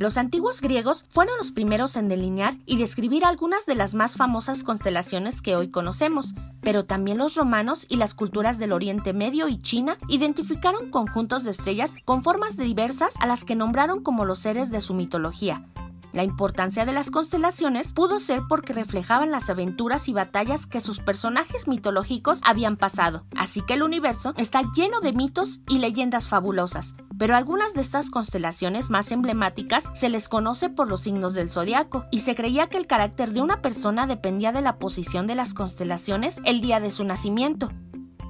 Los 0.00 0.16
antiguos 0.16 0.62
griegos 0.62 1.04
fueron 1.10 1.36
los 1.36 1.52
primeros 1.52 1.94
en 1.94 2.08
delinear 2.08 2.56
y 2.64 2.78
describir 2.78 3.22
algunas 3.26 3.66
de 3.66 3.74
las 3.74 3.92
más 3.92 4.16
famosas 4.16 4.64
constelaciones 4.64 5.42
que 5.42 5.56
hoy 5.56 5.68
conocemos, 5.68 6.34
pero 6.62 6.86
también 6.86 7.18
los 7.18 7.34
romanos 7.34 7.84
y 7.86 7.96
las 7.96 8.14
culturas 8.14 8.58
del 8.58 8.72
Oriente 8.72 9.12
Medio 9.12 9.46
y 9.46 9.60
China 9.60 9.98
identificaron 10.08 10.88
conjuntos 10.88 11.44
de 11.44 11.50
estrellas 11.50 11.96
con 12.06 12.22
formas 12.22 12.56
diversas 12.56 13.12
a 13.20 13.26
las 13.26 13.44
que 13.44 13.56
nombraron 13.56 14.02
como 14.02 14.24
los 14.24 14.38
seres 14.38 14.70
de 14.70 14.80
su 14.80 14.94
mitología, 14.94 15.66
la 16.12 16.24
importancia 16.24 16.84
de 16.84 16.92
las 16.92 17.10
constelaciones 17.10 17.92
pudo 17.92 18.20
ser 18.20 18.42
porque 18.48 18.72
reflejaban 18.72 19.30
las 19.30 19.50
aventuras 19.50 20.08
y 20.08 20.12
batallas 20.12 20.66
que 20.66 20.80
sus 20.80 21.00
personajes 21.00 21.68
mitológicos 21.68 22.40
habían 22.44 22.76
pasado, 22.76 23.26
así 23.36 23.62
que 23.62 23.74
el 23.74 23.82
universo 23.82 24.34
está 24.36 24.62
lleno 24.74 25.00
de 25.00 25.12
mitos 25.12 25.60
y 25.68 25.78
leyendas 25.78 26.28
fabulosas, 26.28 26.94
pero 27.18 27.36
algunas 27.36 27.74
de 27.74 27.82
estas 27.82 28.10
constelaciones 28.10 28.90
más 28.90 29.12
emblemáticas 29.12 29.90
se 29.94 30.08
les 30.08 30.28
conoce 30.28 30.68
por 30.68 30.88
los 30.88 31.02
signos 31.02 31.34
del 31.34 31.50
zodiaco, 31.50 32.06
y 32.10 32.20
se 32.20 32.34
creía 32.34 32.68
que 32.68 32.78
el 32.78 32.86
carácter 32.86 33.32
de 33.32 33.42
una 33.42 33.62
persona 33.62 34.06
dependía 34.06 34.52
de 34.52 34.62
la 34.62 34.78
posición 34.78 35.26
de 35.26 35.34
las 35.34 35.54
constelaciones 35.54 36.40
el 36.44 36.60
día 36.60 36.80
de 36.80 36.90
su 36.90 37.04
nacimiento. 37.04 37.70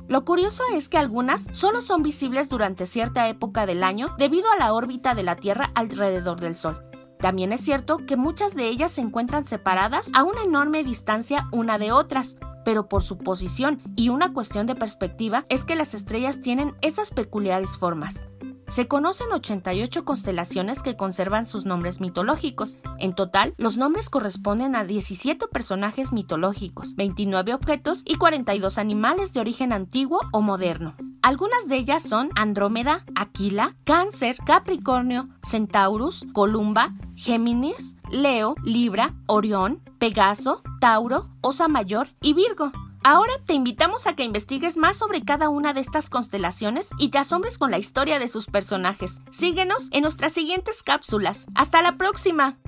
Lo 0.09 0.25
curioso 0.25 0.65
es 0.75 0.89
que 0.89 0.99
algunas 0.99 1.47
solo 1.53 1.83
son 1.83 2.03
visibles 2.03 2.49
durante 2.49 2.87
cierta 2.87 3.29
época 3.29 3.65
del 3.65 3.85
año 3.85 4.15
debido 4.19 4.51
a 4.51 4.57
la 4.57 4.73
órbita 4.73 5.15
de 5.15 5.23
la 5.23 5.37
Tierra 5.37 5.71
alrededor 5.77 6.41
del 6.41 6.57
Sol. 6.57 6.90
También 7.21 7.53
es 7.53 7.61
cierto 7.61 7.99
que 7.99 8.17
muchas 8.17 8.55
de 8.55 8.69
ellas 8.69 8.93
se 8.93 9.03
encuentran 9.03 9.45
separadas 9.45 10.11
a 10.15 10.25
una 10.25 10.43
enorme 10.43 10.83
distancia 10.83 11.49
una 11.53 11.79
de 11.79 11.93
otras, 11.93 12.37
pero 12.65 12.89
por 12.89 13.03
su 13.03 13.19
posición 13.19 13.81
y 13.95 14.09
una 14.09 14.33
cuestión 14.33 14.67
de 14.67 14.75
perspectiva 14.75 15.45
es 15.49 15.65
que 15.65 15.77
las 15.77 15.95
estrellas 15.95 16.41
tienen 16.41 16.75
esas 16.81 17.11
peculiares 17.11 17.77
formas. 17.77 18.27
Se 18.71 18.87
conocen 18.87 19.33
88 19.33 20.05
constelaciones 20.05 20.85
que 20.85 20.97
conservan 20.97 21.45
sus 21.45 21.67
nombres 21.67 22.00
mitológicos. 22.00 22.79
En 23.00 23.17
total, 23.17 23.53
los 23.59 23.77
nombres 23.77 24.11
corresponden 24.11 24.77
a 24.77 24.85
17 24.85 25.49
personajes 25.49 26.12
mitológicos, 26.12 26.95
29 26.95 27.53
objetos 27.53 28.03
y 28.05 28.15
42 28.15 28.79
animales 28.79 29.33
de 29.33 29.41
origen 29.41 29.73
antiguo 29.73 30.21
o 30.33 30.41
moderno. 30.41 30.95
Algunas 31.21 31.67
de 31.67 31.79
ellas 31.79 32.05
son 32.05 32.31
Andrómeda, 32.37 33.05
Aquila, 33.17 33.75
Cáncer, 33.83 34.37
Capricornio, 34.47 35.29
Centaurus, 35.43 36.25
Columba, 36.33 36.95
Géminis, 37.17 37.97
Leo, 38.09 38.55
Libra, 38.62 39.17
Orión, 39.27 39.83
Pegaso, 39.99 40.62
Tauro, 40.81 41.29
Osa 41.41 41.67
Mayor 41.67 42.11
y 42.23 42.35
Virgo. 42.35 42.71
Ahora 43.02 43.33
te 43.47 43.54
invitamos 43.54 44.07
a 44.07 44.14
que 44.14 44.25
investigues 44.25 44.76
más 44.76 44.99
sobre 44.99 45.25
cada 45.25 45.49
una 45.49 45.73
de 45.73 45.80
estas 45.80 46.11
constelaciones 46.11 46.90
y 46.99 47.09
te 47.09 47.16
asombres 47.16 47.57
con 47.57 47.71
la 47.71 47.78
historia 47.78 48.19
de 48.19 48.28
sus 48.28 48.47
personajes. 48.47 49.21
Síguenos 49.30 49.88
en 49.92 50.02
nuestras 50.02 50.35
siguientes 50.35 50.83
cápsulas. 50.83 51.47
¡Hasta 51.54 51.80
la 51.80 51.97
próxima! 51.97 52.59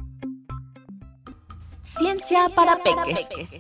Ciencia, 1.82 2.48
para, 2.54 2.76
peques. 2.82 3.58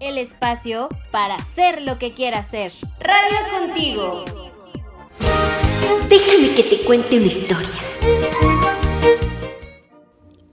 El 0.00 0.16
espacio 0.16 0.88
para 1.10 1.34
hacer 1.34 1.82
lo 1.82 1.98
que 1.98 2.14
quiera 2.14 2.38
hacer. 2.38 2.72
Radio 3.00 3.66
contigo. 3.66 4.24
Déjame 6.08 6.54
que 6.54 6.62
te 6.62 6.84
cuente 6.84 7.18
una 7.18 7.26
historia. 7.26 7.68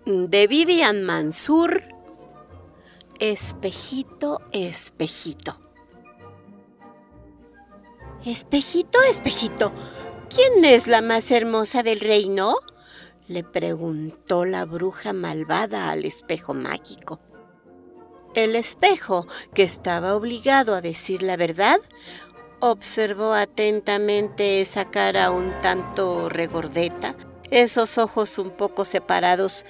De 0.06 0.48
Vivian 0.48 1.04
Mansur 1.04 1.95
Espejito, 3.32 4.40
espejito. 4.52 5.58
Espejito, 8.24 9.02
espejito, 9.02 9.74
¿quién 10.30 10.64
es 10.64 10.86
la 10.86 11.02
más 11.02 11.32
hermosa 11.32 11.82
del 11.82 12.02
reino? 12.02 12.56
le 13.28 13.44
preguntó 13.44 14.46
la 14.46 14.66
bruja 14.66 15.12
malvada 15.12 15.90
al 15.90 16.06
espejo 16.06 16.54
mágico. 16.54 17.20
El 18.36 18.56
espejo, 18.56 19.26
que 19.56 19.64
estaba 19.64 20.16
obligado 20.16 20.76
a 20.76 20.82
decir 20.82 21.24
la 21.24 21.36
verdad, 21.36 21.80
observó 22.60 23.34
atentamente 23.34 24.62
esa 24.62 24.92
cara 24.92 25.32
un 25.32 25.52
tanto 25.64 26.30
regordeta, 26.30 27.16
esos 27.50 27.98
ojos 27.98 28.38
un 28.38 28.52
poco 28.52 28.86
separados 28.86 29.66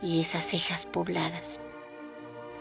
y 0.00 0.20
esas 0.20 0.44
cejas 0.44 0.86
pobladas. 0.86 1.58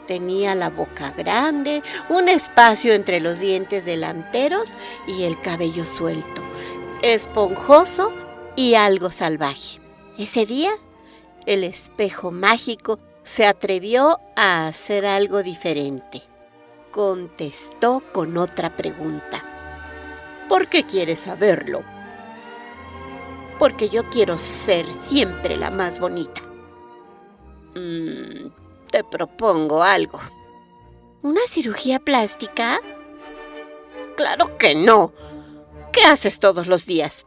Tenía 0.08 0.56
la 0.56 0.70
boca 0.70 1.12
grande, 1.12 1.84
un 2.10 2.28
espacio 2.28 2.94
entre 2.94 3.20
los 3.20 3.40
dientes 3.40 3.86
delanteros 3.86 4.72
y 5.08 5.24
el 5.24 5.40
cabello 5.40 5.86
suelto, 5.86 6.42
esponjoso 7.02 8.12
y 8.56 8.74
algo 8.74 9.12
salvaje. 9.12 9.80
Ese 10.18 10.46
día, 10.46 10.72
el 11.46 11.64
espejo 11.64 12.32
mágico 12.32 13.00
se 13.24 13.46
atrevió 13.46 14.20
a 14.36 14.68
hacer 14.68 15.06
algo 15.06 15.44
diferente. 15.44 16.24
Contestó 16.92 18.04
con 18.12 18.38
otra 18.38 18.76
pregunta. 18.76 19.44
¿Por 20.50 20.68
qué 20.68 20.84
quieres 20.84 21.20
saberlo? 21.20 21.82
Porque 23.58 23.90
yo 23.90 24.10
quiero 24.10 24.38
ser 24.38 24.86
siempre 24.92 25.56
la 25.56 25.70
más 25.70 26.00
bonita. 26.00 26.42
Mm, 27.76 28.48
te 28.92 29.04
propongo 29.04 29.84
algo. 29.84 30.20
¿Una 31.22 31.42
cirugía 31.48 32.00
plástica? 32.00 32.80
Claro 34.16 34.58
que 34.58 34.76
no. 34.76 35.14
¿Qué 35.92 36.04
haces 36.04 36.40
todos 36.40 36.68
los 36.68 36.86
días? 36.86 37.26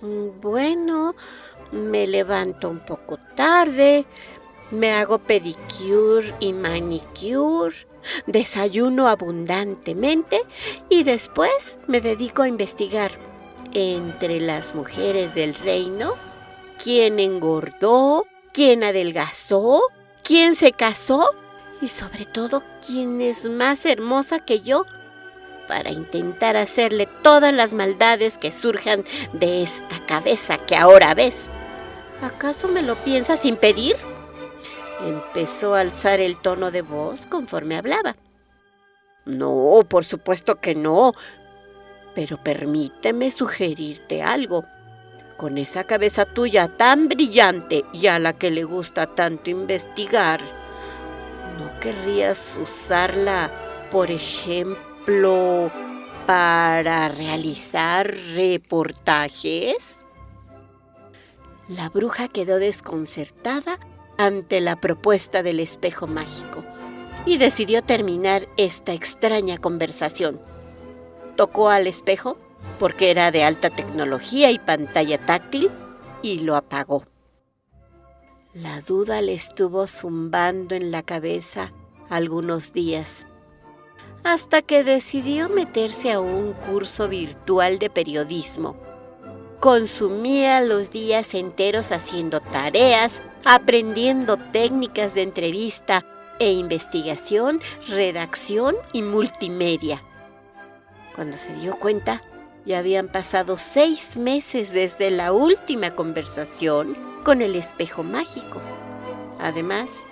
Mm, 0.00 0.40
bueno, 0.40 1.14
me 1.72 2.06
levanto 2.06 2.68
un 2.68 2.80
poco 2.80 3.18
tarde, 3.34 4.04
me 4.70 4.92
hago 4.92 5.18
pedicure 5.18 6.34
y 6.40 6.52
manicure, 6.52 7.76
desayuno 8.26 9.08
abundantemente 9.08 10.42
y 10.88 11.02
después 11.02 11.78
me 11.86 12.00
dedico 12.00 12.42
a 12.42 12.48
investigar 12.48 13.12
entre 13.72 14.40
las 14.40 14.74
mujeres 14.74 15.34
del 15.34 15.54
reino 15.54 16.14
quién 16.82 17.18
engordó, 17.18 18.26
quién 18.52 18.84
adelgazó, 18.84 19.82
quién 20.26 20.56
se 20.56 20.72
casó 20.72 21.30
y 21.80 21.88
sobre 21.88 22.24
todo 22.24 22.64
quién 22.84 23.20
es 23.20 23.44
más 23.48 23.86
hermosa 23.86 24.40
que 24.40 24.60
yo 24.60 24.84
para 25.68 25.90
intentar 25.90 26.56
hacerle 26.56 27.06
todas 27.22 27.54
las 27.54 27.72
maldades 27.72 28.36
que 28.36 28.50
surjan 28.50 29.04
de 29.32 29.62
esta 29.62 30.04
cabeza 30.06 30.58
que 30.58 30.74
ahora 30.74 31.14
ves. 31.14 31.36
¿Acaso 32.22 32.66
me 32.66 32.82
lo 32.82 32.96
piensas 32.96 33.44
impedir? 33.44 33.94
Empezó 35.04 35.74
a 35.74 35.80
alzar 35.80 36.18
el 36.18 36.36
tono 36.40 36.72
de 36.72 36.82
voz 36.82 37.26
conforme 37.26 37.76
hablaba. 37.76 38.16
No, 39.26 39.80
por 39.88 40.04
supuesto 40.04 40.60
que 40.60 40.74
no. 40.74 41.12
Pero 42.14 42.42
permíteme 42.42 43.30
sugerirte 43.30 44.22
algo 44.22 44.64
con 45.36 45.58
esa 45.58 45.84
cabeza 45.84 46.24
tuya 46.24 46.68
tan 46.68 47.08
brillante 47.08 47.84
y 47.92 48.06
a 48.06 48.18
la 48.18 48.32
que 48.32 48.50
le 48.50 48.64
gusta 48.64 49.06
tanto 49.06 49.50
investigar, 49.50 50.40
¿no 51.58 51.80
querrías 51.80 52.58
usarla, 52.62 53.50
por 53.90 54.10
ejemplo, 54.10 55.70
para 56.26 57.08
realizar 57.08 58.12
reportajes? 58.34 60.04
La 61.68 61.88
bruja 61.88 62.28
quedó 62.28 62.58
desconcertada 62.58 63.78
ante 64.18 64.60
la 64.60 64.80
propuesta 64.80 65.42
del 65.42 65.60
espejo 65.60 66.06
mágico 66.06 66.64
y 67.26 67.38
decidió 67.38 67.82
terminar 67.82 68.48
esta 68.56 68.92
extraña 68.92 69.58
conversación. 69.58 70.40
Tocó 71.36 71.68
al 71.68 71.86
espejo 71.86 72.38
porque 72.78 73.10
era 73.10 73.30
de 73.30 73.44
alta 73.44 73.70
tecnología 73.70 74.50
y 74.50 74.58
pantalla 74.58 75.18
táctil, 75.24 75.70
y 76.22 76.40
lo 76.40 76.56
apagó. 76.56 77.04
La 78.52 78.80
duda 78.80 79.20
le 79.20 79.34
estuvo 79.34 79.86
zumbando 79.86 80.74
en 80.74 80.90
la 80.90 81.02
cabeza 81.02 81.70
algunos 82.08 82.72
días, 82.72 83.26
hasta 84.24 84.62
que 84.62 84.82
decidió 84.82 85.48
meterse 85.48 86.12
a 86.12 86.20
un 86.20 86.52
curso 86.52 87.08
virtual 87.08 87.78
de 87.78 87.90
periodismo. 87.90 88.76
Consumía 89.60 90.60
los 90.60 90.90
días 90.90 91.34
enteros 91.34 91.92
haciendo 91.92 92.40
tareas, 92.40 93.22
aprendiendo 93.44 94.36
técnicas 94.36 95.14
de 95.14 95.22
entrevista 95.22 96.04
e 96.38 96.52
investigación, 96.52 97.60
redacción 97.88 98.74
y 98.92 99.02
multimedia 99.02 100.02
Cuando 101.14 101.36
se 101.36 101.54
dio 101.56 101.78
cuenta, 101.78 102.20
ya 102.66 102.80
habían 102.80 103.08
pasado 103.08 103.56
seis 103.56 104.16
meses 104.16 104.72
desde 104.72 105.10
la 105.10 105.32
última 105.32 105.92
conversación 105.92 106.96
con 107.24 107.40
el 107.40 107.54
espejo 107.54 108.02
mágico. 108.02 108.60
Además, 109.38 110.04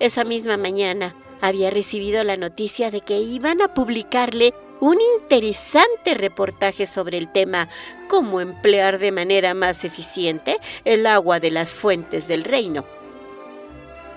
esa 0.00 0.24
misma 0.24 0.56
mañana 0.56 1.14
había 1.40 1.70
recibido 1.70 2.24
la 2.24 2.36
noticia 2.36 2.90
de 2.90 3.00
que 3.00 3.20
iban 3.20 3.62
a 3.62 3.72
publicarle 3.72 4.52
un 4.80 4.98
interesante 5.18 6.14
reportaje 6.14 6.86
sobre 6.86 7.18
el 7.18 7.30
tema 7.30 7.68
cómo 8.08 8.40
emplear 8.40 8.98
de 8.98 9.12
manera 9.12 9.54
más 9.54 9.84
eficiente 9.84 10.58
el 10.84 11.06
agua 11.06 11.38
de 11.38 11.50
las 11.50 11.74
fuentes 11.74 12.26
del 12.28 12.44
reino. 12.44 12.84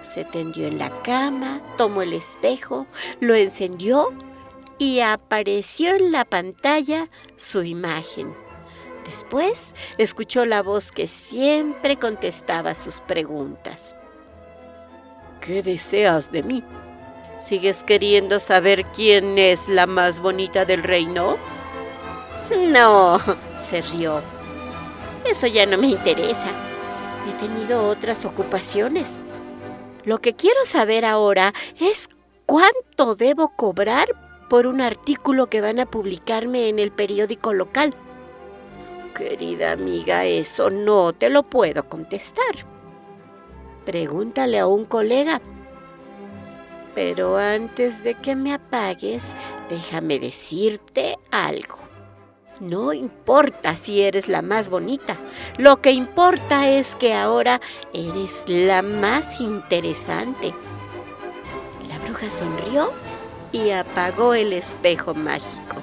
Se 0.02 0.26
tendió 0.26 0.68
en 0.68 0.80
la 0.80 0.90
cama, 1.04 1.62
tomó 1.78 2.02
el 2.02 2.14
espejo, 2.14 2.88
lo 3.20 3.36
encendió 3.36 4.10
y 4.78 5.00
apareció 5.00 5.96
en 5.96 6.12
la 6.12 6.26
pantalla 6.26 7.10
su 7.36 7.64
imagen. 7.64 8.34
Después 9.06 9.76
escuchó 9.98 10.46
la 10.46 10.64
voz 10.64 10.92
que 10.92 11.08
siempre 11.08 11.98
contestaba 11.98 12.74
sus 12.74 13.02
preguntas. 13.02 13.96
¿Qué 15.42 15.62
deseas 15.62 16.32
de 16.32 16.44
mí? 16.44 16.64
¿Sigues 17.38 17.84
queriendo 17.84 18.40
saber 18.40 18.86
quién 18.96 19.38
es 19.38 19.68
la 19.68 19.86
más 19.86 20.20
bonita 20.20 20.64
del 20.64 20.84
reino? 20.84 21.38
No, 22.70 23.20
se 23.70 23.82
rió. 23.82 24.22
Eso 25.26 25.48
ya 25.48 25.66
no 25.66 25.78
me 25.78 25.88
interesa. 25.88 26.48
He 27.28 27.34
tenido 27.34 27.88
otras 27.88 28.24
ocupaciones. 28.24 29.20
Lo 30.06 30.20
que 30.20 30.34
quiero 30.34 30.66
saber 30.66 31.06
ahora 31.06 31.54
es 31.80 32.10
cuánto 32.46 33.16
debo 33.16 33.50
cobrar 33.56 34.08
por 34.50 34.68
un 34.68 34.82
artículo 34.82 35.48
que 35.48 35.62
van 35.62 35.80
a 35.80 35.86
publicarme 35.86 36.70
en 36.70 36.80
el 36.80 36.92
periódico 36.92 37.54
local. 37.54 37.96
Querida 39.16 39.72
amiga, 39.72 40.26
eso 40.26 40.70
no 40.70 41.14
te 41.14 41.30
lo 41.30 41.44
puedo 41.44 41.88
contestar. 41.88 42.66
Pregúntale 43.86 44.60
a 44.60 44.68
un 44.68 44.86
colega. 44.86 45.42
Pero 46.96 47.38
antes 47.38 48.04
de 48.04 48.16
que 48.16 48.36
me 48.36 48.54
apagues, 48.54 49.36
déjame 49.70 50.20
decirte 50.20 51.18
algo. 51.32 51.78
No 52.60 52.94
importa 52.94 53.76
si 53.76 54.04
eres 54.04 54.28
la 54.28 54.42
más 54.42 54.70
bonita, 54.70 55.18
lo 55.58 55.82
que 55.82 55.92
importa 55.92 56.70
es 56.70 56.96
que 56.96 57.14
ahora 57.14 57.60
eres 57.94 58.44
la 58.48 58.82
más 58.82 59.42
interesante. 59.42 60.54
La 61.90 61.98
bruja 62.06 62.30
sonrió 62.30 62.92
y 63.54 63.70
apagó 63.70 64.34
el 64.34 64.52
espejo 64.52 65.14
mágico. 65.14 65.78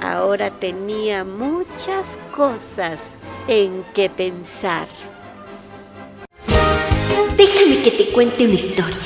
Ahora 0.00 0.50
tenía 0.50 1.24
muchas 1.24 2.18
cosas 2.34 3.18
en 3.48 3.84
que 3.92 4.08
pensar. 4.08 4.86
Déjame 7.36 7.82
que 7.82 7.90
te 7.90 8.12
cuente 8.12 8.44
una 8.44 8.54
historia. 8.54 8.96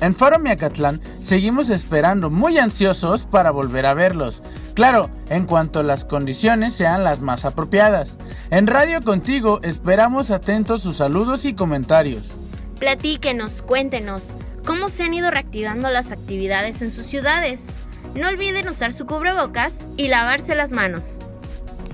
En 0.00 0.14
Faro 0.14 0.38
Miacatlán 0.38 1.00
seguimos 1.20 1.70
esperando 1.70 2.30
muy 2.30 2.58
ansiosos 2.58 3.24
para 3.24 3.50
volver 3.50 3.86
a 3.86 3.94
verlos. 3.94 4.42
Claro, 4.74 5.10
en 5.30 5.46
cuanto 5.46 5.82
las 5.82 6.04
condiciones 6.04 6.74
sean 6.74 7.02
las 7.02 7.20
más 7.20 7.44
apropiadas. 7.44 8.18
En 8.50 8.66
Radio 8.66 9.00
Contigo 9.00 9.58
esperamos 9.62 10.30
atentos 10.30 10.82
sus 10.82 10.98
saludos 10.98 11.44
y 11.44 11.54
comentarios. 11.54 12.36
Platíquenos, 12.78 13.62
cuéntenos, 13.62 14.24
¿cómo 14.66 14.90
se 14.90 15.04
han 15.04 15.14
ido 15.14 15.30
reactivando 15.30 15.88
las 15.88 16.12
actividades 16.12 16.82
en 16.82 16.90
sus 16.90 17.06
ciudades? 17.06 17.72
No 18.14 18.28
olviden 18.28 18.68
usar 18.68 18.92
su 18.92 19.06
cubrebocas 19.06 19.86
y 19.96 20.08
lavarse 20.08 20.54
las 20.54 20.72
manos. 20.72 21.18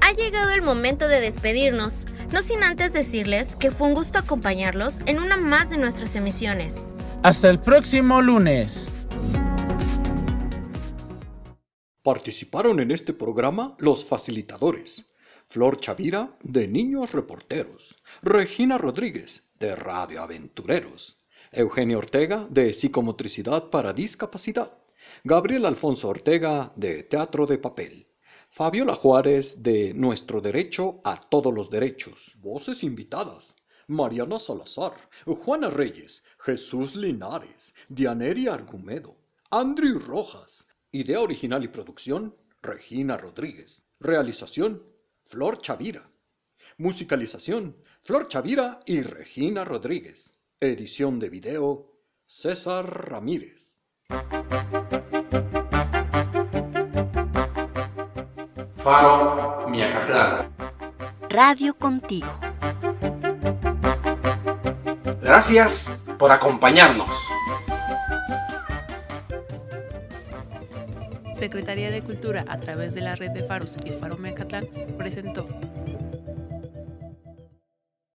Ha 0.01 0.13
llegado 0.13 0.51
el 0.51 0.63
momento 0.63 1.07
de 1.07 1.21
despedirnos, 1.21 2.07
no 2.33 2.43
sin 2.43 2.65
antes 2.65 2.93
decirles 2.93 3.55
que 3.55 3.71
fue 3.71 3.87
un 3.87 3.95
gusto 3.95 4.19
acompañarlos 4.19 5.03
en 5.07 5.21
una 5.21 5.37
más 5.37 5.71
de 5.71 5.77
nuestras 5.77 6.17
emisiones. 6.17 6.89
Hasta 7.23 7.49
el 7.49 7.61
próximo 7.61 8.21
lunes. 8.21 8.93
Participaron 12.03 12.81
en 12.81 12.91
este 12.91 13.13
programa 13.13 13.77
los 13.79 14.05
facilitadores. 14.05 15.05
Flor 15.47 15.79
Chavira, 15.79 16.37
de 16.43 16.67
Niños 16.67 17.13
Reporteros. 17.13 18.03
Regina 18.23 18.79
Rodríguez, 18.79 19.45
de 19.63 19.77
Radio 19.77 20.23
Aventureros. 20.23 21.17
Eugenio 21.53 21.99
Ortega, 21.99 22.49
de 22.51 22.73
Psicomotricidad 22.73 23.71
para 23.71 23.93
Discapacidad. 23.93 24.77
Gabriel 25.23 25.67
Alfonso 25.67 26.09
Ortega, 26.09 26.73
de 26.75 27.05
Teatro 27.05 27.47
de 27.47 27.59
Papel. 27.59 28.09
Fabiola 28.51 28.97
Juárez, 28.97 29.63
de 29.63 29.95
Nuestro 29.95 30.41
Derecho 30.41 31.01
a 31.05 31.15
Todos 31.15 31.55
los 31.55 31.71
Derechos. 31.71 32.33
Voces 32.39 32.83
invitadas. 32.83 33.55
Mariana 33.87 34.41
Salazar, 34.41 34.95
Juana 35.27 35.71
Reyes, 35.71 36.25
Jesús 36.41 36.97
Linares, 36.97 37.73
Dianeri 37.89 38.49
Argumedo, 38.49 39.17
Andrew 39.49 40.01
Rojas. 40.01 40.65
Idea 40.91 41.21
original 41.21 41.63
y 41.63 41.69
producción, 41.69 42.35
Regina 42.63 43.17
Rodríguez. 43.17 43.81
Realización, 44.01 44.83
Flor 45.25 45.61
Chavira. 45.61 46.11
Musicalización, 46.79 47.77
Flor 48.05 48.27
Chavira 48.27 48.81
y 48.85 49.01
Regina 49.03 49.65
Rodríguez. 49.65 50.35
Edición 50.59 51.21
de 51.21 51.29
video, 51.31 51.87
César 52.27 52.85
Ramírez. 52.85 53.79
Faro 58.75 59.69
Miacatlán. 59.69 60.53
Radio 61.31 61.79
contigo. 61.79 62.27
Gracias 65.23 66.09
por 66.19 66.33
acompañarnos. 66.33 67.09
Secretaría 71.37 71.93
de 71.93 72.03
Cultura, 72.03 72.45
a 72.49 72.59
través 72.59 72.95
de 72.95 73.03
la 73.03 73.15
red 73.15 73.31
de 73.31 73.45
faros 73.45 73.77
y 73.85 73.91
Faro 73.91 74.17
Mecatlán, 74.17 74.67
presentó 74.99 75.47